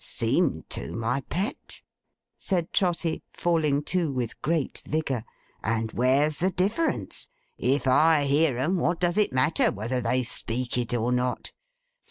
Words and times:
'Seem 0.03 0.63
to, 0.67 0.93
my 0.95 1.21
Pet,' 1.29 1.83
said 2.35 2.73
Trotty, 2.73 3.21
falling 3.29 3.83
to 3.83 4.11
with 4.11 4.41
great 4.41 4.81
vigour. 4.83 5.23
'And 5.63 5.91
where's 5.91 6.39
the 6.39 6.49
difference? 6.49 7.29
If 7.59 7.85
I 7.85 8.23
hear 8.25 8.57
'em, 8.57 8.77
what 8.77 8.99
does 8.99 9.19
it 9.19 9.31
matter 9.31 9.71
whether 9.71 10.01
they 10.01 10.23
speak 10.23 10.75
it 10.75 10.95
or 10.95 11.11
not? 11.11 11.53